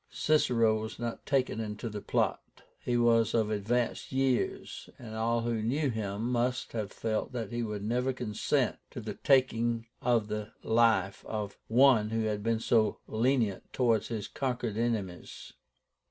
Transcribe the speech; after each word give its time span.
Cicero 0.09 0.81
was 0.81 0.97
not 0.97 1.27
taken 1.27 1.59
into 1.59 1.87
the 1.87 2.01
plot. 2.01 2.63
He 2.79 2.97
was 2.97 3.35
of 3.35 3.51
advanced 3.51 4.11
years, 4.11 4.89
and 4.97 5.13
all 5.13 5.41
who 5.41 5.61
knew 5.61 5.91
him 5.91 6.23
must 6.31 6.71
have 6.71 6.91
felt 6.91 7.33
that 7.33 7.51
he 7.51 7.61
would 7.61 7.83
never 7.83 8.11
consent 8.11 8.77
to 8.89 8.99
the 8.99 9.13
taking 9.13 9.85
the 10.01 10.53
life 10.63 11.23
of 11.27 11.59
one 11.67 12.09
who 12.09 12.21
had 12.23 12.41
been 12.41 12.59
so 12.59 12.97
lenient 13.05 13.71
towards 13.73 14.07
his 14.07 14.27
conquered 14.27 14.75
enemies. 14.75 15.53